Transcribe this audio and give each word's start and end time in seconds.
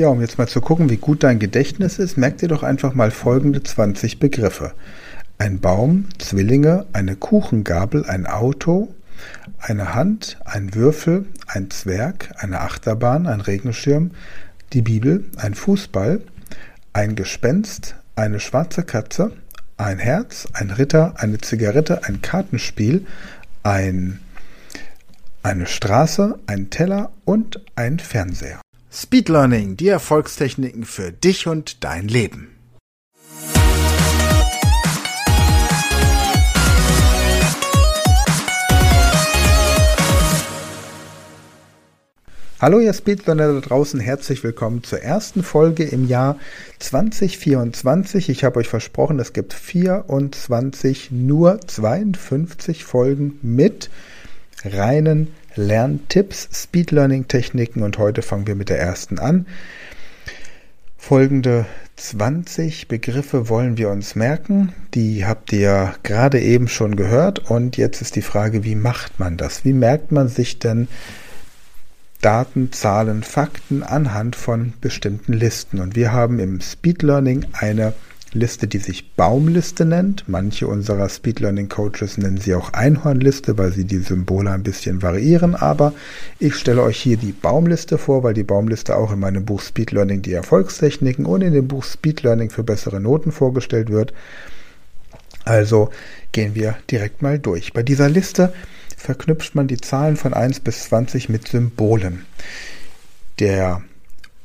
Ja, 0.00 0.08
um 0.08 0.22
jetzt 0.22 0.38
mal 0.38 0.48
zu 0.48 0.62
gucken, 0.62 0.88
wie 0.88 0.96
gut 0.96 1.24
dein 1.24 1.38
Gedächtnis 1.38 1.98
ist, 1.98 2.16
merk 2.16 2.38
dir 2.38 2.48
doch 2.48 2.62
einfach 2.62 2.94
mal 2.94 3.10
folgende 3.10 3.62
20 3.62 4.18
Begriffe. 4.18 4.72
Ein 5.36 5.60
Baum, 5.60 6.06
Zwillinge, 6.16 6.86
eine 6.94 7.16
Kuchengabel, 7.16 8.06
ein 8.06 8.26
Auto, 8.26 8.94
eine 9.58 9.94
Hand, 9.94 10.38
ein 10.46 10.74
Würfel, 10.74 11.26
ein 11.46 11.68
Zwerg, 11.68 12.30
eine 12.38 12.62
Achterbahn, 12.62 13.26
ein 13.26 13.42
Regenschirm, 13.42 14.12
die 14.72 14.80
Bibel, 14.80 15.26
ein 15.36 15.52
Fußball, 15.54 16.22
ein 16.94 17.14
Gespenst, 17.14 17.94
eine 18.16 18.40
schwarze 18.40 18.84
Katze, 18.84 19.32
ein 19.76 19.98
Herz, 19.98 20.48
ein 20.54 20.70
Ritter, 20.70 21.12
eine 21.18 21.36
Zigarette, 21.42 22.04
ein 22.04 22.22
Kartenspiel, 22.22 23.04
ein, 23.64 24.18
eine 25.42 25.66
Straße, 25.66 26.38
ein 26.46 26.70
Teller 26.70 27.12
und 27.26 27.60
ein 27.76 27.98
Fernseher. 27.98 28.62
Speed 28.92 29.28
Learning, 29.28 29.76
die 29.76 29.86
Erfolgstechniken 29.86 30.84
für 30.84 31.12
dich 31.12 31.46
und 31.46 31.84
dein 31.84 32.08
Leben. 32.08 32.56
Hallo 42.58 42.80
ihr 42.80 42.92
Speedlearner 42.92 43.54
da 43.54 43.60
draußen, 43.60 44.00
herzlich 44.00 44.42
willkommen 44.42 44.82
zur 44.82 45.00
ersten 45.00 45.44
Folge 45.44 45.84
im 45.84 46.08
Jahr 46.08 46.36
2024. 46.80 48.28
Ich 48.28 48.42
habe 48.42 48.58
euch 48.58 48.68
versprochen, 48.68 49.20
es 49.20 49.32
gibt 49.32 49.54
24, 49.54 51.12
nur 51.12 51.60
52 51.60 52.82
Folgen 52.82 53.38
mit 53.40 53.88
reinen 54.64 55.28
Lerntipps, 55.54 56.48
Speedlearning 56.52 57.28
Techniken 57.28 57.82
und 57.82 57.98
heute 57.98 58.22
fangen 58.22 58.46
wir 58.46 58.54
mit 58.54 58.68
der 58.68 58.78
ersten 58.78 59.18
an. 59.18 59.46
Folgende 60.96 61.66
20 61.96 62.88
Begriffe 62.88 63.48
wollen 63.48 63.76
wir 63.76 63.88
uns 63.90 64.14
merken. 64.14 64.72
Die 64.94 65.26
habt 65.26 65.52
ihr 65.52 65.94
gerade 66.02 66.40
eben 66.40 66.68
schon 66.68 66.96
gehört 66.96 67.50
und 67.50 67.76
jetzt 67.76 68.02
ist 68.02 68.16
die 68.16 68.22
Frage, 68.22 68.64
wie 68.64 68.74
macht 68.74 69.18
man 69.18 69.36
das? 69.36 69.64
Wie 69.64 69.72
merkt 69.72 70.12
man 70.12 70.28
sich 70.28 70.58
denn 70.58 70.88
Daten, 72.20 72.70
Zahlen, 72.70 73.22
Fakten 73.22 73.82
anhand 73.82 74.36
von 74.36 74.74
bestimmten 74.80 75.32
Listen. 75.32 75.80
Und 75.80 75.96
wir 75.96 76.12
haben 76.12 76.38
im 76.38 76.60
Speed 76.60 77.02
Learning 77.02 77.46
eine 77.52 77.94
Liste, 78.32 78.68
die 78.68 78.78
sich 78.78 79.12
Baumliste 79.14 79.84
nennt. 79.84 80.24
Manche 80.28 80.68
unserer 80.68 81.08
Speed 81.08 81.40
Learning 81.40 81.68
Coaches 81.68 82.16
nennen 82.16 82.38
sie 82.38 82.54
auch 82.54 82.72
Einhornliste, 82.72 83.58
weil 83.58 83.72
sie 83.72 83.84
die 83.84 83.98
Symbole 83.98 84.50
ein 84.50 84.62
bisschen 84.62 85.02
variieren. 85.02 85.54
Aber 85.54 85.92
ich 86.38 86.54
stelle 86.54 86.82
euch 86.82 87.00
hier 87.00 87.16
die 87.16 87.32
Baumliste 87.32 87.98
vor, 87.98 88.22
weil 88.22 88.34
die 88.34 88.44
Baumliste 88.44 88.96
auch 88.96 89.12
in 89.12 89.20
meinem 89.20 89.44
Buch 89.44 89.60
Speed 89.60 89.90
Learning 89.90 90.22
die 90.22 90.32
Erfolgstechniken 90.32 91.26
und 91.26 91.42
in 91.42 91.52
dem 91.52 91.66
Buch 91.66 91.84
Speed 91.84 92.22
Learning 92.22 92.50
für 92.50 92.62
bessere 92.62 93.00
Noten 93.00 93.32
vorgestellt 93.32 93.90
wird. 93.90 94.12
Also 95.44 95.90
gehen 96.32 96.54
wir 96.54 96.76
direkt 96.90 97.22
mal 97.22 97.38
durch. 97.38 97.72
Bei 97.72 97.82
dieser 97.82 98.08
Liste 98.08 98.52
verknüpft 98.96 99.54
man 99.54 99.66
die 99.66 99.78
Zahlen 99.78 100.16
von 100.16 100.34
1 100.34 100.60
bis 100.60 100.84
20 100.84 101.28
mit 101.28 101.48
Symbolen. 101.48 102.26
Der 103.40 103.82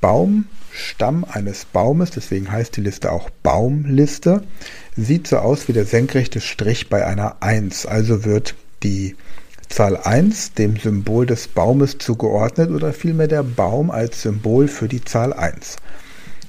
Baumstamm 0.02 1.26
eines 1.30 1.66
Baumes, 1.66 2.12
deswegen 2.12 2.52
heißt 2.52 2.76
die 2.78 2.82
Liste 2.82 3.12
auch 3.12 3.30
Baumliste, 3.44 4.44
sieht 4.96 5.28
so 5.28 5.38
aus 5.38 5.68
wie 5.68 5.74
der 5.74 5.86
senkrechte 5.86 6.42
Strich 6.42 6.90
bei 6.90 7.06
einer 7.06 7.42
1. 7.42 7.86
Also 7.86 8.24
wird 8.24 8.56
die 8.84 9.16
Zahl 9.70 9.98
1 9.98 10.54
dem 10.54 10.78
Symbol 10.78 11.26
des 11.26 11.48
Baumes 11.48 11.98
zugeordnet 11.98 12.70
oder 12.70 12.94
vielmehr 12.94 13.28
der 13.28 13.44
Baum 13.44 13.92
als 13.92 14.22
Symbol 14.22 14.68
für 14.68 14.88
die 14.88 15.04
Zahl 15.04 15.34
1. 15.34 15.78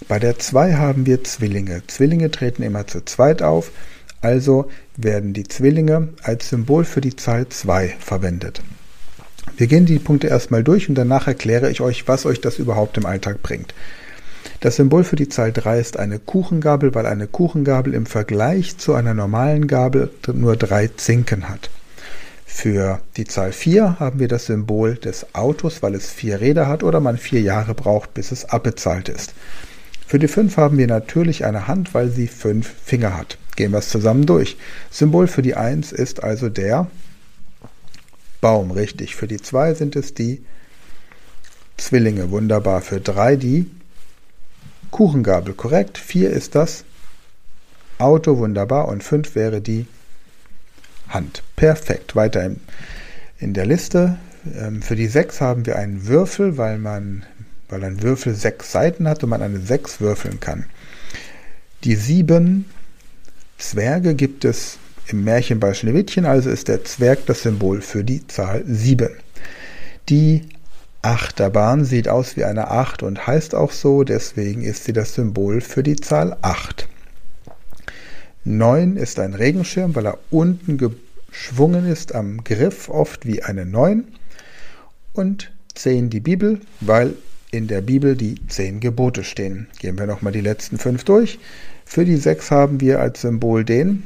Bei 0.09 0.19
der 0.19 0.39
2 0.39 0.75
haben 0.75 1.07
wir 1.07 1.25
Zwillinge. 1.25 1.83
Zwillinge 1.87 2.31
treten 2.31 2.63
immer 2.63 2.87
zu 2.87 3.05
zweit 3.05 3.43
auf. 3.43 3.73
Also 4.21 4.71
werden 4.97 5.33
die 5.33 5.45
Zwillinge 5.45 6.09
als 6.23 6.49
Symbol 6.49 6.85
für 6.85 7.01
die 7.01 7.17
Zahl 7.17 7.49
2 7.49 7.97
verwendet. 7.99 8.63
Wir 9.57 9.67
gehen 9.67 9.87
die 9.87 9.99
Punkte 9.99 10.27
erstmal 10.27 10.63
durch 10.63 10.89
und 10.89 10.95
danach 10.95 11.27
erkläre 11.27 11.71
ich 11.71 11.81
euch, 11.81 12.07
was 12.09 12.27
euch 12.27 12.41
das 12.41 12.59
überhaupt 12.59 12.99
im 12.99 13.07
Alltag 13.07 13.43
bringt. 13.43 13.75
Das 14.61 14.77
Symbol 14.77 15.05
für 15.05 15.17
die 15.17 15.29
Zahl 15.29 15.53
3 15.53 15.79
ist 15.79 15.99
eine 15.99 16.19
Kuchengabel, 16.19 16.95
weil 16.95 17.07
eine 17.07 17.27
Kuchengabel 17.27 17.95
im 17.95 18.07
Vergleich 18.07 18.79
zu 18.79 18.95
einer 18.95 19.15
normalen 19.15 19.67
Gabel 19.67 20.11
nur 20.33 20.57
drei 20.57 20.89
Zinken 20.89 21.49
hat. 21.49 21.71
Für 22.47 23.01
die 23.17 23.27
Zahl 23.27 23.53
4 23.53 24.01
haben 24.01 24.19
wir 24.19 24.29
das 24.29 24.47
Symbol 24.47 24.95
des 24.95 25.35
Autos, 25.35 25.83
weil 25.83 25.95
es 25.95 26.09
vier 26.09 26.41
Räder 26.41 26.69
hat 26.69 26.83
oder 26.83 27.01
man 27.01 27.19
vier 27.19 27.43
Jahre 27.43 27.75
braucht, 27.75 28.15
bis 28.15 28.33
es 28.33 28.47
abbezahlt 28.47 29.09
ist. 29.09 29.35
Für 30.07 30.19
die 30.19 30.29
5 30.29 30.57
haben 30.57 30.79
wir 30.79 30.87
natürlich 30.87 31.45
eine 31.45 31.67
Hand, 31.67 31.93
weil 31.93 32.09
sie 32.09 32.29
fünf 32.29 32.73
Finger 32.83 33.17
hat. 33.17 33.39
Gehen 33.57 33.73
wir 33.73 33.79
es 33.79 33.91
zusammen 33.91 34.25
durch. 34.25 34.57
Symbol 34.91 35.27
für 35.27 35.43
die 35.43 35.55
1 35.55 35.93
ist 35.93 36.23
also 36.23 36.49
der 36.49 36.87
Baum, 38.47 38.71
richtig. 38.71 39.17
Für 39.17 39.27
die 39.27 39.39
2 39.39 39.75
sind 39.75 39.97
es 39.97 40.15
die 40.15 40.41
Zwillinge, 41.79 42.31
wunderbar. 42.31 42.81
Für 42.81 43.01
3 43.01 43.35
die 43.35 43.69
Kuchengabel, 44.93 45.53
korrekt. 45.53 45.99
4 45.99 46.31
ist 46.31 46.55
das 46.55 46.85
Auto, 47.99 48.39
wunderbar. 48.39 48.87
Und 48.87 49.03
5 49.03 49.35
wäre 49.35 49.61
die 49.61 49.89
Hand. 51.09 51.43
Perfekt. 51.57 52.15
Weiter 52.15 52.49
in, 53.41 53.53
der 53.53 53.67
Liste. 53.67 54.17
Ähm, 54.57 54.81
für 54.81 54.95
die 54.95 55.09
6 55.09 55.41
haben 55.41 55.67
wir 55.67 55.75
einen 55.75 56.07
Würfel, 56.07 56.57
weil 56.57 56.79
man 56.79 57.27
weil 57.69 57.83
ein 57.83 58.01
Würfel 58.01 58.33
sechs 58.33 58.71
Seiten 58.71 59.09
hat 59.09 59.25
und 59.25 59.31
man 59.31 59.43
eine 59.43 59.59
sechs 59.59 60.01
würfeln 60.01 60.39
kann. 60.39 60.67
Die 61.83 61.97
sieben 61.97 62.67
Zwerge 63.59 64.15
gibt 64.15 64.45
es 64.45 64.79
im 65.09 65.25
Märchen 65.25 65.61
bei 65.61 65.75
Schneewittchen, 65.75 66.25
also 66.25 66.51
ist 66.51 66.69
der 66.69 66.85
Zwerg 66.85 67.27
das 67.27 67.43
Symbol 67.43 67.81
für 67.81 68.05
die 68.05 68.27
Zahl 68.27 68.65
sieben. 68.67 69.11
Die 70.09 70.43
Achterbahn 71.03 71.85
sieht 71.85 72.09
aus 72.09 72.37
wie 72.37 72.45
eine 72.45 72.71
Acht 72.71 73.03
und 73.03 73.27
heißt 73.27 73.55
auch 73.55 73.71
so, 73.71 74.03
deswegen 74.03 74.63
ist 74.63 74.85
sie 74.85 74.93
das 74.93 75.15
Symbol 75.15 75.61
für 75.61 75.83
die 75.83 75.97
Zahl 75.97 76.37
acht. 76.43 76.89
Neun 78.45 78.97
ist 78.97 79.19
ein 79.19 79.35
Regenschirm, 79.35 79.95
weil 79.95 80.07
er 80.07 80.19
unten 80.31 80.79
geschwungen 80.79 81.87
ist 81.87 82.15
am 82.15 82.43
Griff, 82.45 82.89
oft 82.89 83.27
wie 83.27 83.43
eine 83.43 83.67
Neun. 83.67 84.09
Und 85.13 85.53
zehn 85.75 86.11
die 86.11 86.21
Bibel, 86.21 86.61
weil 86.81 87.15
in 87.51 87.69
der 87.69 87.81
Bibel 87.81 88.17
die 88.17 88.37
zehn 88.49 88.81
Gebote 88.81 89.25
stehen. 89.25 89.69
Gehen 89.79 89.99
wir 89.99 90.07
nochmal 90.07 90.33
die 90.33 90.41
letzten 90.41 90.79
fünf 90.79 91.05
durch. 91.05 91.39
Für 91.85 92.05
die 92.05 92.17
sechs 92.17 92.51
haben 92.51 92.81
wir 92.81 93.01
als 93.01 93.21
Symbol 93.21 93.65
den 93.65 94.03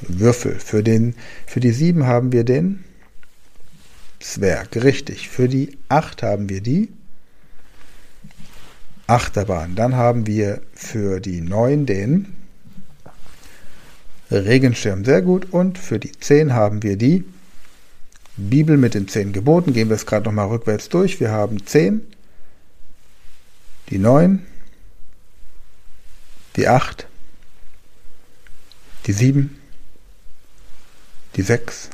Würfel. 0.00 0.58
Für, 0.58 0.82
den, 0.82 1.14
für 1.46 1.60
die 1.60 1.72
sieben 1.72 2.06
haben 2.06 2.32
wir 2.32 2.44
den 2.44 2.84
Zwerg. 4.20 4.76
Richtig. 4.76 5.28
Für 5.28 5.48
die 5.48 5.78
acht 5.88 6.22
haben 6.22 6.48
wir 6.48 6.60
die 6.60 6.92
Achterbahn. 9.06 9.74
Dann 9.74 9.96
haben 9.96 10.26
wir 10.26 10.60
für 10.74 11.20
die 11.20 11.40
neun 11.40 11.86
den 11.86 12.34
Regenschirm. 14.30 15.04
Sehr 15.04 15.22
gut. 15.22 15.52
Und 15.52 15.78
für 15.78 15.98
die 15.98 16.12
zehn 16.12 16.52
haben 16.52 16.82
wir 16.82 16.96
die 16.96 17.24
Bibel 18.36 18.76
mit 18.76 18.94
den 18.94 19.08
zehn 19.08 19.32
Geboten. 19.32 19.72
Gehen 19.72 19.88
wir 19.88 19.96
es 19.96 20.06
gerade 20.06 20.26
nochmal 20.26 20.48
rückwärts 20.48 20.88
durch. 20.88 21.20
Wir 21.20 21.30
haben 21.30 21.66
zehn 21.66 22.02
die 23.90 23.98
9, 23.98 24.44
die 26.56 26.68
8, 26.68 27.06
die 29.06 29.12
7, 29.12 29.58
die 31.38 31.42
6, 31.42 31.90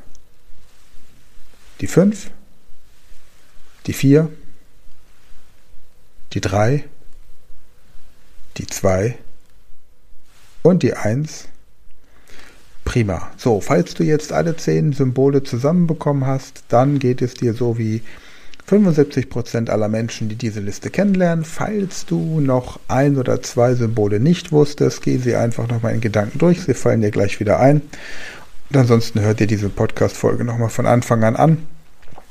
die 1.82 1.86
5, 1.86 2.30
die 3.86 3.92
4, 3.92 4.30
die 6.32 6.40
3, 6.40 6.84
die 8.56 8.66
2 8.66 9.18
und 10.62 10.82
die 10.82 10.94
1. 10.94 11.48
Prima. 12.86 13.30
So, 13.36 13.60
falls 13.60 13.92
du 13.92 14.02
jetzt 14.02 14.32
alle 14.32 14.56
zehn 14.56 14.94
Symbole 14.94 15.42
zusammenbekommen 15.42 16.26
hast, 16.26 16.64
dann 16.68 16.98
geht 16.98 17.20
es 17.20 17.34
dir 17.34 17.52
so 17.52 17.76
wie 17.76 18.02
75% 18.66 19.68
aller 19.68 19.88
Menschen, 19.88 20.30
die 20.30 20.36
diese 20.36 20.60
Liste 20.60 20.88
kennenlernen, 20.88 21.44
falls 21.44 22.06
du 22.06 22.40
noch 22.40 22.80
ein 22.88 23.18
oder 23.18 23.42
zwei 23.42 23.74
Symbole 23.74 24.20
nicht 24.20 24.52
wusstest, 24.52 25.02
geh 25.02 25.18
sie 25.18 25.36
einfach 25.36 25.68
nochmal 25.68 25.94
in 25.94 26.00
Gedanken 26.00 26.38
durch, 26.38 26.62
sie 26.62 26.72
fallen 26.72 27.02
dir 27.02 27.10
gleich 27.10 27.40
wieder 27.40 27.60
ein. 27.60 27.82
Und 28.70 28.76
ansonsten 28.76 29.20
hört 29.20 29.40
dir 29.40 29.46
diese 29.46 29.68
Podcast-Folge 29.68 30.44
nochmal 30.44 30.70
von 30.70 30.86
Anfang 30.86 31.22
an 31.24 31.36
an. 31.36 31.66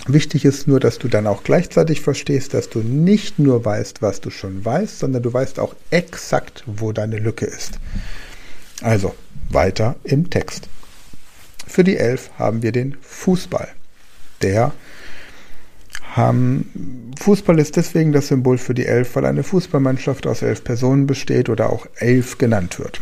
Wichtig 0.08 0.44
ist 0.44 0.68
nur, 0.68 0.80
dass 0.80 1.00
du 1.00 1.08
dann 1.08 1.28
auch 1.28 1.44
gleichzeitig 1.44 2.02
verstehst, 2.02 2.54
dass 2.54 2.70
du 2.70 2.80
nicht 2.80 3.40
nur 3.40 3.64
weißt, 3.64 4.02
was 4.02 4.20
du 4.20 4.30
schon 4.30 4.66
weißt, 4.66 5.00
sondern 5.00 5.24
du 5.24 5.32
weißt 5.32 5.60
auch 5.60 5.76
exakt, 5.92 6.64
wo 6.66 6.92
deine 6.92 7.20
Lücke 7.20 7.46
ist. 7.46 7.80
Also, 8.82 9.16
weiter 9.50 9.96
im 10.04 10.30
Text. 10.30 10.68
Für 11.66 11.86
die 11.86 11.98
Elf 11.98 12.32
haben 12.38 12.64
wir 12.64 12.74
den 12.74 12.98
Fußball. 13.02 13.70
Der 14.42 14.74
haben, 16.16 17.14
Fußball 17.20 17.58
ist 17.60 17.78
deswegen 17.78 18.12
das 18.12 18.28
Symbol 18.28 18.58
für 18.58 18.74
die 18.74 18.86
Elf, 18.86 19.16
weil 19.16 19.26
eine 19.26 19.44
Fußballmannschaft 19.44 20.28
aus 20.28 20.42
elf 20.42 20.64
Personen 20.64 21.08
besteht 21.08 21.50
oder 21.50 21.70
auch 21.70 21.88
elf 21.96 22.38
genannt 22.38 22.78
wird. 22.78 23.00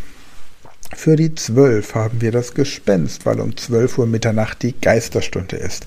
Für 0.95 1.15
die 1.15 1.33
Zwölf 1.35 1.95
haben 1.95 2.21
wir 2.21 2.31
das 2.31 2.53
Gespenst, 2.53 3.25
weil 3.25 3.39
um 3.39 3.55
12 3.55 3.97
Uhr 3.97 4.07
Mitternacht 4.07 4.61
die 4.61 4.79
Geisterstunde 4.79 5.55
ist. 5.55 5.85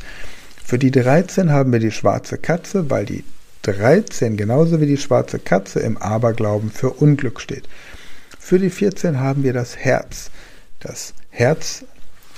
Für 0.64 0.78
die 0.78 0.90
13 0.90 1.52
haben 1.52 1.72
wir 1.72 1.78
die 1.78 1.92
schwarze 1.92 2.38
Katze, 2.38 2.90
weil 2.90 3.04
die 3.04 3.22
13 3.62 4.36
genauso 4.36 4.80
wie 4.80 4.86
die 4.86 4.96
schwarze 4.96 5.38
Katze 5.38 5.80
im 5.80 5.98
Aberglauben 5.98 6.70
für 6.70 6.90
Unglück 6.90 7.40
steht. 7.40 7.68
Für 8.38 8.58
die 8.58 8.70
14 8.70 9.20
haben 9.20 9.42
wir 9.42 9.52
das 9.52 9.76
Herz. 9.76 10.30
Das 10.80 11.14
Herz 11.30 11.84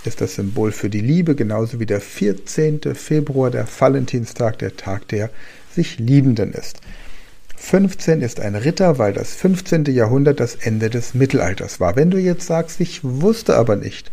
ist 0.04 0.20
das 0.20 0.34
Symbol 0.34 0.72
für 0.72 0.90
die 0.90 1.00
Liebe, 1.00 1.34
genauso 1.34 1.80
wie 1.80 1.86
der 1.86 2.00
14. 2.00 2.80
Februar, 2.94 3.50
der 3.50 3.66
Valentinstag, 3.66 4.58
der 4.58 4.76
Tag 4.76 5.08
der 5.08 5.30
sich 5.74 5.98
Liebenden 5.98 6.52
ist. 6.52 6.80
15 7.56 8.20
ist 8.22 8.40
ein 8.40 8.54
Ritter, 8.54 8.98
weil 8.98 9.12
das 9.12 9.34
15. 9.34 9.86
Jahrhundert 9.86 10.40
das 10.40 10.54
Ende 10.54 10.90
des 10.90 11.14
Mittelalters 11.14 11.80
war. 11.80 11.96
Wenn 11.96 12.10
du 12.10 12.18
jetzt 12.18 12.46
sagst, 12.46 12.80
ich 12.80 13.02
wusste 13.02 13.56
aber 13.56 13.76
nicht, 13.76 14.10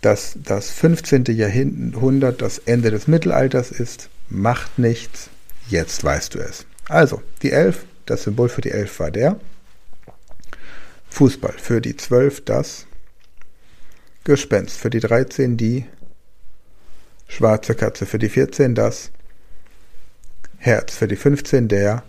dass 0.00 0.36
das 0.42 0.70
15. 0.70 1.24
Jahrhundert 1.26 2.40
das 2.40 2.58
Ende 2.58 2.90
des 2.90 3.06
Mittelalters 3.06 3.70
ist, 3.70 4.08
macht 4.28 4.78
nichts, 4.78 5.30
jetzt 5.68 6.02
weißt 6.04 6.34
du 6.34 6.38
es. 6.38 6.66
Also, 6.88 7.22
die 7.42 7.52
Elf, 7.52 7.84
das 8.06 8.22
Symbol 8.22 8.48
für 8.48 8.60
die 8.60 8.70
Elf 8.70 9.00
war 9.00 9.10
der 9.10 9.38
Fußball, 11.10 11.54
für 11.58 11.80
die 11.80 11.96
Zwölf 11.96 12.44
das 12.44 12.86
Gespenst, 14.24 14.76
für 14.76 14.90
die 14.90 15.00
13 15.00 15.56
die 15.56 15.86
schwarze 17.28 17.74
Katze, 17.74 18.06
für 18.06 18.18
die 18.18 18.28
14 18.28 18.74
das 18.74 19.10
Herz, 20.58 20.94
für 20.94 21.08
die 21.08 21.16
15 21.16 21.68
der 21.68 22.02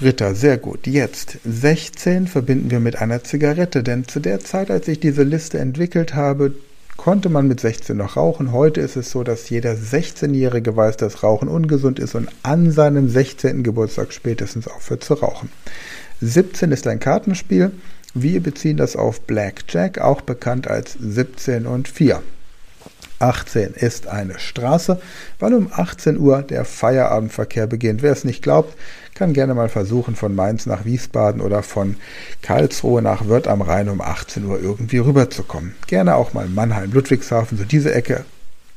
Ritter. 0.00 0.34
Sehr 0.34 0.58
gut. 0.58 0.86
Jetzt 0.86 1.38
16 1.44 2.28
verbinden 2.28 2.70
wir 2.70 2.78
mit 2.78 2.96
einer 2.96 3.24
Zigarette, 3.24 3.82
denn 3.82 4.06
zu 4.06 4.20
der 4.20 4.38
Zeit, 4.38 4.70
als 4.70 4.86
ich 4.86 5.00
diese 5.00 5.24
Liste 5.24 5.58
entwickelt 5.58 6.14
habe, 6.14 6.54
konnte 6.96 7.28
man 7.28 7.48
mit 7.48 7.58
16 7.58 7.96
noch 7.96 8.16
rauchen. 8.16 8.52
Heute 8.52 8.80
ist 8.80 8.96
es 8.96 9.10
so, 9.10 9.24
dass 9.24 9.50
jeder 9.50 9.72
16-Jährige 9.72 10.76
weiß, 10.76 10.98
dass 10.98 11.24
Rauchen 11.24 11.48
ungesund 11.48 11.98
ist 11.98 12.14
und 12.14 12.28
an 12.44 12.70
seinem 12.70 13.08
16. 13.08 13.64
Geburtstag 13.64 14.12
spätestens 14.12 14.68
aufhört 14.68 15.02
zu 15.02 15.14
rauchen. 15.14 15.50
17 16.20 16.70
ist 16.70 16.86
ein 16.86 17.00
Kartenspiel. 17.00 17.72
Wir 18.14 18.40
beziehen 18.40 18.76
das 18.76 18.94
auf 18.94 19.22
Blackjack, 19.22 19.98
auch 19.98 20.20
bekannt 20.20 20.68
als 20.68 20.96
17 21.00 21.66
und 21.66 21.88
4. 21.88 22.22
18 23.18 23.74
ist 23.74 24.06
eine 24.06 24.38
Straße, 24.38 25.00
weil 25.38 25.54
um 25.54 25.70
18 25.72 26.18
Uhr 26.18 26.42
der 26.42 26.64
Feierabendverkehr 26.64 27.66
beginnt. 27.66 28.02
Wer 28.02 28.12
es 28.12 28.24
nicht 28.24 28.42
glaubt, 28.42 28.76
kann 29.14 29.32
gerne 29.32 29.54
mal 29.54 29.68
versuchen, 29.68 30.14
von 30.14 30.34
Mainz 30.34 30.66
nach 30.66 30.84
Wiesbaden 30.84 31.40
oder 31.40 31.62
von 31.62 31.96
Karlsruhe 32.42 33.02
nach 33.02 33.28
Wörth 33.28 33.48
am 33.48 33.62
Rhein 33.62 33.88
um 33.88 34.00
18 34.00 34.44
Uhr 34.44 34.60
irgendwie 34.60 34.98
rüberzukommen. 34.98 35.74
Gerne 35.88 36.14
auch 36.14 36.34
mal 36.34 36.46
Mannheim, 36.46 36.92
Ludwigshafen, 36.92 37.58
so 37.58 37.64
diese 37.64 37.92
Ecke. 37.92 38.24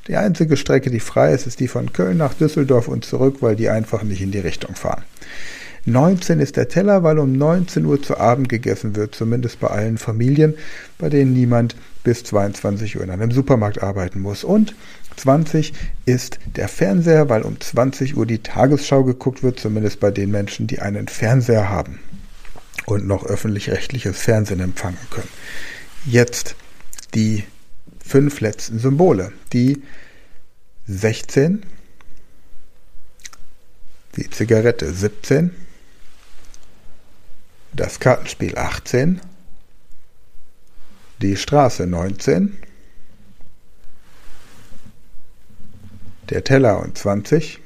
Die 0.07 0.15
einzige 0.15 0.57
Strecke, 0.57 0.89
die 0.89 0.99
frei 0.99 1.31
ist, 1.31 1.45
ist 1.45 1.59
die 1.59 1.67
von 1.67 1.93
Köln 1.93 2.17
nach 2.17 2.33
Düsseldorf 2.33 2.87
und 2.87 3.05
zurück, 3.05 3.37
weil 3.41 3.55
die 3.55 3.69
einfach 3.69 4.01
nicht 4.01 4.21
in 4.21 4.31
die 4.31 4.39
Richtung 4.39 4.73
fahren. 4.73 5.03
19 5.85 6.39
ist 6.39 6.57
der 6.57 6.69
Teller, 6.69 7.03
weil 7.03 7.19
um 7.19 7.33
19 7.33 7.85
Uhr 7.85 8.01
zu 8.01 8.17
Abend 8.17 8.49
gegessen 8.49 8.95
wird, 8.95 9.15
zumindest 9.15 9.59
bei 9.59 9.67
allen 9.67 9.97
Familien, 9.97 10.55
bei 10.97 11.09
denen 11.09 11.33
niemand 11.33 11.75
bis 12.03 12.23
22 12.23 12.97
Uhr 12.97 13.03
in 13.03 13.09
einem 13.09 13.31
Supermarkt 13.31 13.81
arbeiten 13.81 14.21
muss. 14.21 14.43
Und 14.43 14.75
20 15.17 15.73
ist 16.05 16.39
der 16.55 16.67
Fernseher, 16.67 17.29
weil 17.29 17.43
um 17.43 17.59
20 17.59 18.17
Uhr 18.17 18.25
die 18.25 18.39
Tagesschau 18.39 19.03
geguckt 19.03 19.43
wird, 19.43 19.59
zumindest 19.59 19.99
bei 19.99 20.11
den 20.11 20.31
Menschen, 20.31 20.67
die 20.67 20.79
einen 20.79 21.07
Fernseher 21.07 21.69
haben 21.69 21.99
und 22.85 23.05
noch 23.05 23.25
öffentlich-rechtliches 23.25 24.17
Fernsehen 24.19 24.59
empfangen 24.59 24.97
können. 25.09 25.29
Jetzt 26.05 26.55
die 27.13 27.43
fünf 28.03 28.41
letzten 28.41 28.79
Symbole. 28.79 29.31
Die 29.53 29.83
16, 30.87 31.63
die 34.15 34.29
Zigarette 34.29 34.91
17, 34.91 35.51
das 37.73 37.99
Kartenspiel 37.99 38.57
18, 38.57 39.21
die 41.21 41.37
Straße 41.37 41.87
19, 41.87 42.57
der 46.29 46.43
Teller 46.43 46.81
und 46.81 46.97
20, 46.97 47.59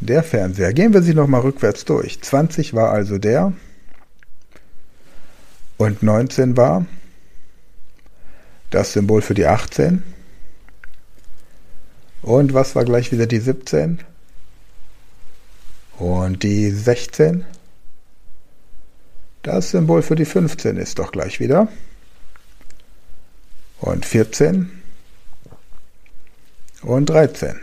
der 0.00 0.22
Fernseher. 0.22 0.72
Gehen 0.72 0.92
wir 0.92 1.02
sie 1.02 1.14
nochmal 1.14 1.42
rückwärts 1.42 1.84
durch. 1.84 2.20
20 2.20 2.74
war 2.74 2.90
also 2.90 3.18
der 3.18 3.52
und 5.76 6.02
19 6.02 6.56
war 6.56 6.86
das 8.70 8.92
Symbol 8.92 9.22
für 9.22 9.34
die 9.34 9.46
18. 9.46 10.02
Und 12.22 12.54
was 12.54 12.74
war 12.74 12.84
gleich 12.84 13.12
wieder 13.12 13.26
die 13.26 13.40
17? 13.40 14.00
Und 15.98 16.42
die 16.42 16.70
16? 16.70 17.44
Das 19.42 19.70
Symbol 19.70 20.02
für 20.02 20.16
die 20.16 20.26
15 20.26 20.76
ist 20.76 20.98
doch 20.98 21.12
gleich 21.12 21.40
wieder. 21.40 21.68
Und 23.80 24.04
14 24.04 24.70
und 26.82 27.06
13 27.06 27.58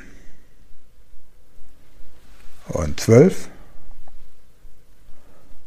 und 2.69 2.99
12 2.99 3.49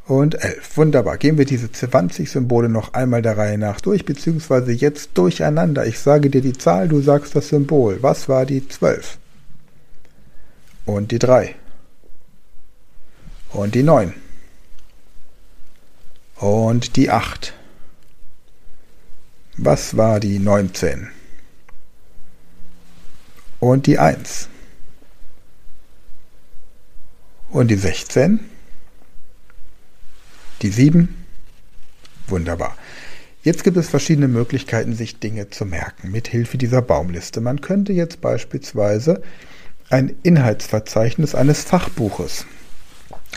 und 0.06 0.34
11. 0.42 0.76
Wunderbar. 0.76 1.18
Gehen 1.18 1.38
wir 1.38 1.44
diese 1.44 1.70
20 1.70 2.30
Symbole 2.30 2.68
noch 2.68 2.94
einmal 2.94 3.22
der 3.22 3.38
Reihe 3.38 3.58
nach 3.58 3.80
durch, 3.80 4.04
beziehungsweise 4.04 4.72
jetzt 4.72 5.10
durcheinander. 5.14 5.86
Ich 5.86 6.00
sage 6.00 6.30
dir 6.30 6.42
die 6.42 6.52
Zahl, 6.52 6.88
du 6.88 7.00
sagst 7.00 7.36
das 7.36 7.48
Symbol. 7.48 8.02
Was 8.02 8.28
war 8.28 8.44
die 8.44 8.66
12? 8.66 9.18
Und 10.84 11.12
die 11.12 11.20
3. 11.20 11.54
Und 13.52 13.74
die 13.74 13.84
9 13.84 14.14
und 16.40 16.96
die 16.96 17.10
8. 17.10 17.52
Was 19.62 19.94
war 19.94 20.20
die 20.20 20.38
19? 20.38 21.08
Und 23.58 23.86
die 23.86 23.98
1. 23.98 24.48
Und 27.50 27.68
die 27.68 27.74
16. 27.74 28.40
Die 30.62 30.70
7. 30.70 31.14
Wunderbar. 32.28 32.74
Jetzt 33.42 33.62
gibt 33.62 33.76
es 33.76 33.90
verschiedene 33.90 34.28
Möglichkeiten, 34.28 34.94
sich 34.94 35.20
Dinge 35.20 35.50
zu 35.50 35.66
merken 35.66 36.10
mit 36.10 36.28
Hilfe 36.28 36.56
dieser 36.56 36.80
Baumliste. 36.80 37.42
Man 37.42 37.60
könnte 37.60 37.92
jetzt 37.92 38.22
beispielsweise 38.22 39.22
ein 39.90 40.16
Inhaltsverzeichnis 40.22 41.34
eines 41.34 41.64
Fachbuches 41.64 42.46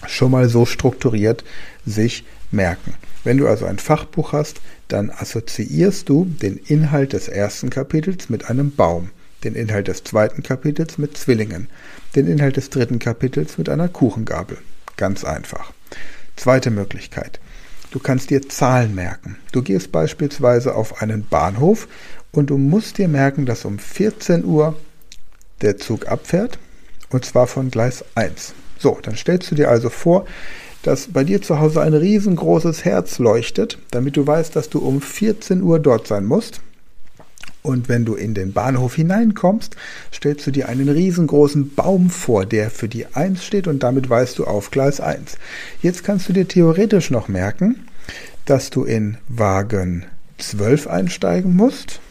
schon 0.08 0.32
mal 0.32 0.50
so 0.50 0.66
strukturiert 0.66 1.44
sich 1.86 2.26
merken. 2.52 2.94
Wenn 3.24 3.38
du 3.38 3.48
also 3.48 3.66
ein 3.66 3.80
Fachbuch 3.80 4.34
hast, 4.34 4.62
dann 4.94 5.10
assoziierst 5.10 6.08
du 6.08 6.26
den 6.26 6.58
Inhalt 6.58 7.14
des 7.14 7.28
ersten 7.28 7.72
Kapitels 7.72 8.30
mit 8.30 8.50
einem 8.50 8.76
Baum, 8.76 9.10
den 9.44 9.56
Inhalt 9.56 9.88
des 9.88 10.04
zweiten 10.04 10.44
Kapitels 10.44 11.00
mit 11.00 11.18
Zwillingen, 11.18 11.68
den 12.16 12.28
Inhalt 12.28 12.58
des 12.58 12.70
dritten 12.70 13.00
Kapitels 13.00 13.58
mit 13.58 13.70
einer 13.70 13.90
Kuchengabel. 13.90 14.60
Ganz 14.96 15.24
einfach. 15.24 15.74
Zweite 16.36 16.70
Möglichkeit. 16.70 17.40
Du 17.90 17.98
kannst 17.98 18.30
dir 18.30 18.48
Zahlen 18.48 18.94
merken. 18.94 19.38
Du 19.52 19.64
gehst 19.64 19.92
beispielsweise 19.92 20.76
auf 20.76 21.02
einen 21.02 21.28
Bahnhof 21.28 21.88
und 22.32 22.52
du 22.52 22.60
musst 22.60 23.00
dir 23.00 23.08
merken, 23.08 23.48
dass 23.48 23.66
um 23.66 23.80
14 23.80 24.46
Uhr 24.46 24.78
der 25.62 25.78
Zug 25.78 26.08
abfährt 26.08 26.60
und 27.10 27.26
zwar 27.26 27.48
von 27.48 27.72
Gleis 27.72 28.06
1. 28.14 28.54
So, 28.78 29.00
dann 29.02 29.16
stellst 29.16 29.50
du 29.50 29.56
dir 29.56 29.70
also 29.70 29.90
vor, 29.90 30.28
dass 30.84 31.08
bei 31.08 31.24
dir 31.24 31.42
zu 31.42 31.60
Hause 31.60 31.82
ein 31.82 31.94
riesengroßes 31.94 32.86
Herz 32.86 33.18
leuchtet, 33.18 33.80
damit 33.92 34.16
du 34.16 34.28
weißt, 34.28 34.56
dass 34.56 34.70
du 34.70 34.80
um 34.80 35.02
14 35.02 35.64
Uhr 35.64 35.80
dort 35.80 36.08
sein 36.08 36.26
musst. 36.26 36.62
Und 37.64 37.88
wenn 37.88 38.04
du 38.04 38.16
in 38.16 38.34
den 38.34 38.52
Bahnhof 38.52 38.96
hineinkommst, 38.96 39.78
stellst 40.14 40.46
du 40.46 40.52
dir 40.52 40.68
einen 40.68 40.90
riesengroßen 40.90 41.74
Baum 41.74 42.10
vor, 42.10 42.46
der 42.46 42.70
für 42.70 42.90
die 42.90 43.08
1 43.08 43.44
steht 43.44 43.68
und 43.68 43.82
damit 43.82 44.10
weißt 44.10 44.38
du 44.38 44.44
auf 44.44 44.70
Gleis 44.70 45.00
1. 45.00 45.38
Jetzt 45.82 46.04
kannst 46.04 46.28
du 46.28 46.34
dir 46.34 46.48
theoretisch 46.48 47.10
noch 47.10 47.30
merken, 47.30 47.88
dass 48.46 48.70
du 48.70 48.84
in 48.84 49.18
Wagen 49.30 50.06
12 50.40 50.88
einsteigen 50.88 51.56
musst. 51.56 52.02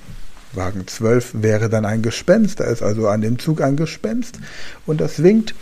Wagen 0.55 0.87
12 0.87 1.43
wäre 1.43 1.69
dann 1.69 1.85
ein 1.85 2.01
Gespenst, 2.01 2.61
da 2.61 2.65
ist 2.65 2.83
also 2.83 3.09
an 3.09 3.21
dem 3.21 3.39
Zug 3.39 3.61
ein 3.61 3.77
Gespenst 3.77 4.39
und 4.87 5.03
das 5.03 5.23
winkt, 5.23 5.55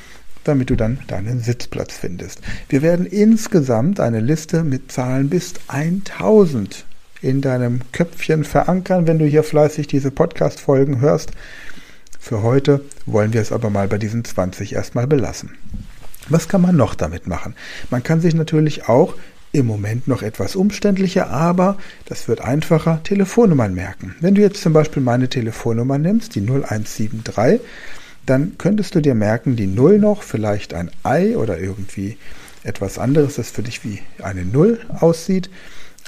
damit 0.45 0.71
du 0.71 0.77
dann 0.77 0.99
deinen 1.07 1.41
Sitzplatz 1.41 1.95
findest. 1.95 2.41
Wir 2.69 2.83
werden 2.83 3.07
insgesamt 3.07 4.01
eine 4.01 4.21
Liste 4.21 4.65
mit 4.65 4.91
Zahlen 4.93 5.29
bis 5.29 5.55
1000 5.69 6.85
in 7.23 7.41
deinem 7.41 7.81
Köpfchen 7.93 8.45
verankern, 8.45 9.07
wenn 9.07 9.19
du 9.19 9.27
hier 9.27 9.43
fleißig 9.43 9.87
diese 9.87 10.11
Podcast-Folgen 10.11 11.01
hörst. 11.01 11.33
Für 12.19 12.43
heute 12.43 12.83
wollen 13.07 13.33
wir 13.33 13.41
es 13.41 13.53
aber 13.53 13.71
mal 13.71 13.89
bei 13.89 13.99
diesen 13.99 14.25
20 14.25 14.75
erstmal 14.75 15.07
belassen. 15.07 15.51
Was 16.29 16.49
kann 16.49 16.63
man 16.63 16.77
noch 16.77 16.95
damit 16.95 17.27
machen? 17.27 17.55
Man 17.91 18.03
kann 18.03 18.21
sich 18.21 18.35
natürlich 18.35 18.89
auch 18.89 19.15
im 19.53 19.67
Moment 19.67 20.07
noch 20.07 20.23
etwas 20.23 20.55
umständlicher, 20.55 21.29
aber 21.29 21.77
das 22.05 22.29
wird 22.29 22.41
einfacher, 22.41 23.03
Telefonnummern 23.03 23.75
merken. 23.75 24.15
Wenn 24.21 24.37
du 24.37 24.43
jetzt 24.43 24.63
zum 24.63 24.73
Beispiel 24.73 25.03
meine 25.03 25.29
Telefonnummer 25.29 25.99
nimmst, 25.99 26.37
die 26.37 26.41
0173, 26.41 27.61
dann 28.27 28.57
könntest 28.59 28.95
du 28.95 29.01
dir 29.01 29.15
merken, 29.15 29.57
die 29.57 29.67
0 29.67 29.99
noch, 29.99 30.23
vielleicht 30.23 30.75
ein 30.75 30.91
Ei 31.03 31.37
oder 31.37 31.59
irgendwie 31.59 32.17
etwas 32.63 32.99
anderes, 32.99 33.37
das 33.37 33.51
für 33.51 33.63
dich 33.63 33.85
wie 33.85 34.01
eine 34.23 34.45
0 34.45 34.79
aussieht. 35.01 35.51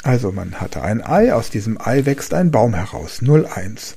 Also 0.04 0.33
man 0.33 0.61
hatte 0.61 0.83
ein 0.83 1.00
Ei, 1.04 1.33
aus 1.33 1.50
diesem 1.50 1.81
Ei 1.81 2.04
wächst 2.04 2.35
ein 2.35 2.50
Baum 2.50 2.75
heraus, 2.75 3.21
01. 3.23 3.95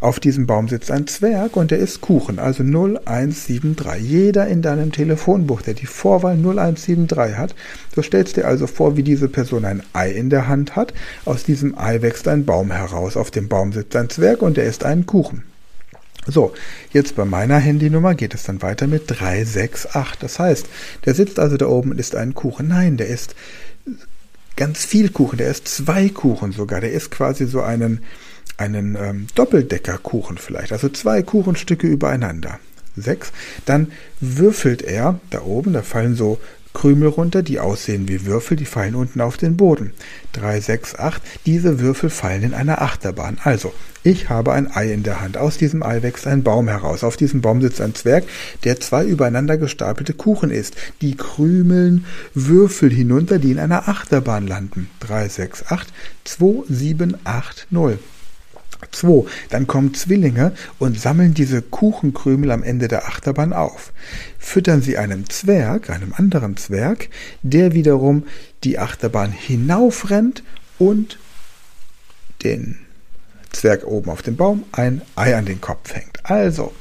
Auf 0.00 0.20
diesem 0.20 0.46
Baum 0.46 0.68
sitzt 0.68 0.92
ein 0.92 1.08
Zwerg 1.08 1.56
und 1.56 1.72
der 1.72 1.78
isst 1.78 2.02
Kuchen, 2.02 2.38
also 2.38 2.62
0173. 2.62 4.00
Jeder 4.00 4.46
in 4.46 4.62
deinem 4.62 4.92
Telefonbuch, 4.92 5.62
der 5.62 5.74
die 5.74 5.86
Vorwahl 5.86 6.34
0173 6.34 7.36
hat, 7.36 7.56
du 7.96 8.02
stellst 8.02 8.36
dir 8.36 8.46
also 8.46 8.68
vor, 8.68 8.96
wie 8.96 9.02
diese 9.02 9.28
Person 9.28 9.64
ein 9.64 9.82
Ei 9.92 10.12
in 10.12 10.30
der 10.30 10.46
Hand 10.46 10.76
hat, 10.76 10.94
aus 11.24 11.42
diesem 11.42 11.76
Ei 11.76 12.00
wächst 12.00 12.28
ein 12.28 12.44
Baum 12.44 12.70
heraus, 12.70 13.16
auf 13.16 13.32
dem 13.32 13.48
Baum 13.48 13.72
sitzt 13.72 13.96
ein 13.96 14.08
Zwerg 14.08 14.42
und 14.42 14.56
der 14.56 14.66
isst 14.66 14.84
einen 14.84 15.06
Kuchen. 15.06 15.49
So, 16.26 16.52
jetzt 16.92 17.16
bei 17.16 17.24
meiner 17.24 17.58
Handynummer 17.58 18.14
geht 18.14 18.34
es 18.34 18.42
dann 18.42 18.62
weiter 18.62 18.86
mit 18.86 19.04
368. 19.06 20.18
Das 20.20 20.38
heißt, 20.38 20.66
der 21.04 21.14
sitzt 21.14 21.38
also 21.38 21.56
da 21.56 21.66
oben 21.66 21.92
und 21.92 21.98
isst 21.98 22.14
einen 22.14 22.34
Kuchen. 22.34 22.68
Nein, 22.68 22.96
der 22.96 23.08
isst 23.08 23.34
ganz 24.56 24.84
viel 24.84 25.08
Kuchen, 25.08 25.38
der 25.38 25.50
ist 25.50 25.66
zwei 25.66 26.10
Kuchen 26.10 26.52
sogar, 26.52 26.82
der 26.82 26.92
ist 26.92 27.10
quasi 27.10 27.46
so 27.46 27.62
einen, 27.62 28.02
einen 28.58 28.94
ähm, 28.94 29.26
Doppeldeckerkuchen 29.34 30.36
vielleicht, 30.36 30.72
also 30.72 30.90
zwei 30.90 31.22
Kuchenstücke 31.22 31.86
übereinander. 31.86 32.58
Sechs. 32.96 33.32
Dann 33.64 33.92
würfelt 34.20 34.82
er 34.82 35.18
da 35.30 35.42
oben, 35.42 35.72
da 35.72 35.82
fallen 35.82 36.16
so 36.16 36.38
Krümel 36.72 37.08
runter, 37.08 37.42
die 37.42 37.58
aussehen 37.58 38.08
wie 38.08 38.26
Würfel, 38.26 38.56
die 38.56 38.64
fallen 38.64 38.94
unten 38.94 39.20
auf 39.20 39.36
den 39.36 39.56
Boden. 39.56 39.92
3, 40.32 40.60
6, 40.60 40.94
8. 40.96 41.22
Diese 41.46 41.80
Würfel 41.80 42.10
fallen 42.10 42.42
in 42.42 42.54
einer 42.54 42.80
Achterbahn. 42.80 43.38
Also, 43.42 43.72
ich 44.02 44.30
habe 44.30 44.52
ein 44.52 44.74
Ei 44.74 44.92
in 44.92 45.02
der 45.02 45.20
Hand. 45.20 45.36
Aus 45.36 45.58
diesem 45.58 45.82
Ei 45.82 46.02
wächst 46.02 46.26
ein 46.26 46.42
Baum 46.42 46.68
heraus. 46.68 47.04
Auf 47.04 47.16
diesem 47.16 47.40
Baum 47.40 47.60
sitzt 47.60 47.80
ein 47.80 47.94
Zwerg, 47.94 48.24
der 48.64 48.80
zwei 48.80 49.04
übereinander 49.04 49.58
gestapelte 49.58 50.14
Kuchen 50.14 50.50
isst. 50.50 50.76
Die 51.02 51.16
krümeln 51.16 52.06
Würfel 52.34 52.90
hinunter, 52.90 53.38
die 53.38 53.50
in 53.50 53.58
einer 53.58 53.88
Achterbahn 53.88 54.46
landen. 54.46 54.88
3, 55.00 55.28
6, 55.28 55.66
8, 55.66 55.88
2, 56.24 56.64
7, 56.68 57.16
8, 57.24 57.66
0. 57.70 57.98
2. 58.90 59.28
Dann 59.50 59.66
kommen 59.66 59.94
Zwillinge 59.94 60.52
und 60.78 61.00
sammeln 61.00 61.34
diese 61.34 61.62
Kuchenkrümel 61.62 62.50
am 62.50 62.62
Ende 62.62 62.88
der 62.88 63.06
Achterbahn 63.06 63.52
auf. 63.52 63.92
Füttern 64.38 64.82
sie 64.82 64.98
einem 64.98 65.28
Zwerg, 65.28 65.90
einem 65.90 66.12
anderen 66.14 66.56
Zwerg, 66.56 67.08
der 67.42 67.74
wiederum 67.74 68.24
die 68.64 68.78
Achterbahn 68.78 69.32
hinaufrennt 69.32 70.42
und 70.78 71.18
den 72.42 72.78
Zwerg 73.52 73.86
oben 73.86 74.10
auf 74.10 74.22
dem 74.22 74.36
Baum 74.36 74.64
ein 74.72 75.02
Ei 75.16 75.36
an 75.36 75.44
den 75.44 75.60
Kopf 75.60 75.94
hängt. 75.94 76.18
Also, 76.24 76.72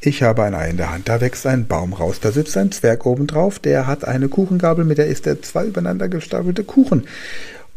ich 0.00 0.22
habe 0.22 0.44
ein 0.44 0.54
Ei 0.54 0.70
in 0.70 0.76
der 0.76 0.92
Hand, 0.92 1.08
da 1.08 1.20
wächst 1.20 1.46
ein 1.46 1.66
Baum 1.66 1.92
raus, 1.92 2.20
da 2.20 2.32
sitzt 2.32 2.56
ein 2.56 2.72
Zwerg 2.72 3.04
oben 3.04 3.26
drauf, 3.26 3.58
der 3.58 3.86
hat 3.86 4.04
eine 4.04 4.28
Kuchengabel, 4.28 4.84
mit 4.84 4.98
der 4.98 5.08
isst 5.08 5.26
er 5.26 5.42
zwei 5.42 5.66
übereinander 5.66 6.08
gestapelte 6.08 6.64
Kuchen. 6.64 7.06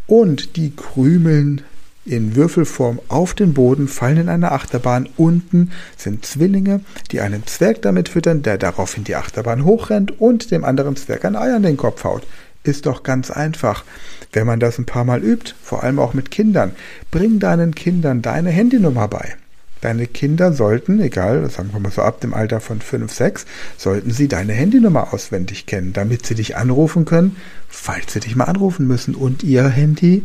Und 0.07 0.55
die 0.55 0.73
krümeln 0.75 1.61
in 2.05 2.35
Würfelform 2.35 2.99
auf 3.07 3.33
den 3.33 3.53
Boden, 3.53 3.87
fallen 3.87 4.17
in 4.17 4.29
eine 4.29 4.51
Achterbahn. 4.51 5.07
Unten 5.17 5.71
sind 5.97 6.25
Zwillinge, 6.25 6.81
die 7.11 7.21
einen 7.21 7.45
Zwerg 7.47 7.81
damit 7.81 8.09
füttern, 8.09 8.41
der 8.41 8.57
daraufhin 8.57 9.03
die 9.03 9.15
Achterbahn 9.15 9.65
hochrennt 9.65 10.19
und 10.19 10.51
dem 10.51 10.65
anderen 10.65 10.95
Zwerg 10.95 11.25
ein 11.25 11.35
Ei 11.35 11.53
an 11.53 11.63
den 11.63 11.77
Kopf 11.77 12.03
haut. 12.03 12.27
Ist 12.63 12.85
doch 12.85 13.03
ganz 13.03 13.29
einfach. 13.29 13.83
Wenn 14.31 14.47
man 14.47 14.59
das 14.59 14.77
ein 14.77 14.85
paar 14.85 15.03
Mal 15.03 15.23
übt, 15.23 15.53
vor 15.61 15.83
allem 15.83 15.99
auch 15.99 16.13
mit 16.13 16.31
Kindern, 16.31 16.71
bring 17.11 17.39
deinen 17.39 17.75
Kindern 17.75 18.21
deine 18.21 18.49
Handynummer 18.49 19.07
bei. 19.07 19.35
Deine 19.81 20.07
Kinder 20.07 20.53
sollten, 20.53 21.01
egal, 21.01 21.49
sagen 21.49 21.71
wir 21.73 21.79
mal 21.81 21.91
so 21.91 22.03
ab 22.03 22.21
dem 22.21 22.33
Alter 22.33 22.61
von 22.61 22.79
5, 22.79 23.11
6, 23.11 23.45
sollten 23.77 24.11
sie 24.11 24.29
deine 24.29 24.53
Handynummer 24.53 25.13
auswendig 25.13 25.65
kennen, 25.65 25.91
damit 25.91 26.25
sie 26.25 26.35
dich 26.35 26.55
anrufen 26.55 27.03
können, 27.03 27.35
falls 27.67 28.13
sie 28.13 28.21
dich 28.21 28.37
mal 28.37 28.45
anrufen 28.45 28.87
müssen 28.87 29.13
und 29.13 29.43
ihr 29.43 29.67
Handy 29.67 30.23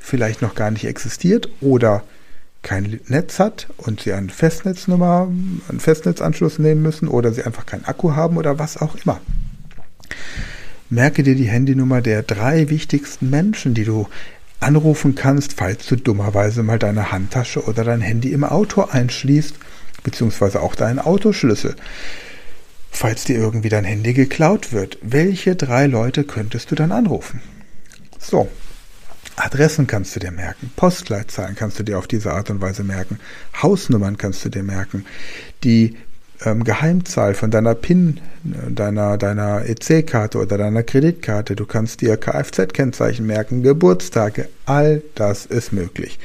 vielleicht 0.00 0.42
noch 0.42 0.56
gar 0.56 0.72
nicht 0.72 0.84
existiert 0.84 1.48
oder 1.60 2.02
kein 2.62 3.00
Netz 3.06 3.38
hat 3.38 3.68
und 3.76 4.00
sie 4.00 4.12
eine 4.12 4.28
Festnetznummer, 4.28 5.28
einen 5.68 5.80
Festnetzanschluss 5.80 6.58
nehmen 6.58 6.82
müssen 6.82 7.08
oder 7.08 7.32
sie 7.32 7.44
einfach 7.44 7.64
keinen 7.64 7.84
Akku 7.84 8.14
haben 8.14 8.36
oder 8.36 8.58
was 8.58 8.76
auch 8.76 8.96
immer. 8.96 9.20
Merke 10.90 11.22
dir 11.22 11.36
die 11.36 11.48
Handynummer 11.48 12.02
der 12.02 12.22
drei 12.22 12.68
wichtigsten 12.68 13.30
Menschen, 13.30 13.74
die 13.74 13.84
du 13.84 14.08
anrufen 14.58 15.14
kannst, 15.14 15.54
falls 15.54 15.86
du 15.86 15.96
dummerweise 15.96 16.62
mal 16.62 16.78
deine 16.78 17.12
Handtasche 17.12 17.64
oder 17.64 17.84
dein 17.84 18.00
Handy 18.00 18.32
im 18.32 18.44
Auto 18.44 18.82
einschließt, 18.82 19.54
beziehungsweise 20.02 20.60
auch 20.60 20.74
deinen 20.74 20.98
Autoschlüssel. 20.98 21.76
Falls 22.90 23.24
dir 23.24 23.38
irgendwie 23.38 23.68
dein 23.68 23.84
Handy 23.84 24.12
geklaut 24.12 24.72
wird, 24.72 24.98
welche 25.00 25.54
drei 25.56 25.86
Leute 25.86 26.24
könntest 26.24 26.70
du 26.70 26.74
dann 26.74 26.92
anrufen? 26.92 27.40
So, 28.18 28.48
Adressen 29.40 29.86
kannst 29.86 30.14
du 30.16 30.20
dir 30.20 30.30
merken, 30.30 30.70
Postleitzahlen 30.76 31.56
kannst 31.56 31.78
du 31.78 31.82
dir 31.82 31.98
auf 31.98 32.06
diese 32.06 32.32
Art 32.32 32.50
und 32.50 32.60
Weise 32.60 32.84
merken, 32.84 33.18
Hausnummern 33.60 34.18
kannst 34.18 34.44
du 34.44 34.48
dir 34.48 34.62
merken, 34.62 35.06
die 35.64 35.96
ähm, 36.44 36.64
Geheimzahl 36.64 37.34
von 37.34 37.50
deiner 37.50 37.74
PIN, 37.74 38.20
deiner, 38.42 39.18
deiner 39.18 39.66
EC-Karte 39.66 40.38
oder 40.38 40.58
deiner 40.58 40.82
Kreditkarte, 40.82 41.56
du 41.56 41.66
kannst 41.66 42.00
dir 42.00 42.16
Kfz-Kennzeichen 42.16 43.26
merken, 43.26 43.62
Geburtstage, 43.62 44.48
all 44.66 45.02
das 45.14 45.46
ist 45.46 45.72
möglich. 45.72 46.18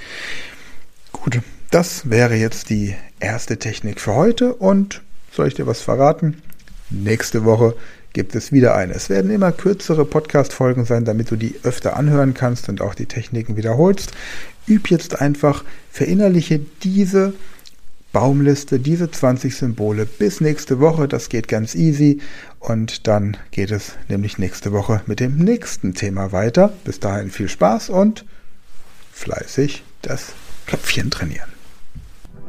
Gut, 1.12 1.40
das 1.72 2.10
wäre 2.10 2.36
jetzt 2.36 2.70
die 2.70 2.96
erste 3.20 3.58
Technik 3.58 4.00
für 4.00 4.16
heute 4.16 4.54
und 4.54 5.02
soll 5.32 5.48
ich 5.48 5.56
dir 5.56 5.68
was 5.68 5.82
verraten? 5.82 6.42
Nächste 6.90 7.46
Woche 7.46 7.76
gibt 8.14 8.36
es 8.36 8.52
wieder 8.52 8.76
eine. 8.76 8.94
Es 8.94 9.10
werden 9.10 9.30
immer 9.32 9.52
kürzere 9.52 10.06
Podcast-Folgen 10.06 10.86
sein, 10.86 11.04
damit 11.04 11.32
du 11.32 11.36
die 11.36 11.56
öfter 11.64 11.98
anhören 11.98 12.34
kannst 12.34 12.70
und 12.70 12.82
auch 12.82 12.96
die 12.96 13.08
Techniken 13.08 13.58
wiederholst. 13.58 14.12
Üb 14.68 14.90
jetzt 14.90 15.20
einfach, 15.20 15.64
verinnerliche 15.92 16.60
diese 16.84 17.34
Baumliste, 18.14 18.80
diese 18.80 19.12
20 19.12 19.58
Symbole 19.58 20.06
bis 20.06 20.40
nächste 20.40 20.80
Woche. 20.80 21.10
Das 21.10 21.28
geht 21.28 21.50
ganz 21.50 21.76
easy. 21.76 22.22
Und 22.60 23.08
dann 23.08 23.36
geht 23.52 23.72
es 23.72 23.98
nämlich 24.08 24.38
nächste 24.38 24.72
Woche 24.72 25.02
mit 25.06 25.20
dem 25.20 25.36
nächsten 25.36 25.94
Thema 25.94 26.32
weiter. 26.32 26.72
Bis 26.86 27.02
dahin 27.02 27.30
viel 27.30 27.50
Spaß 27.50 27.90
und 27.90 28.24
fleißig 29.12 29.84
das 30.02 30.34
Köpfchen 30.66 31.12
trainieren. 31.12 31.55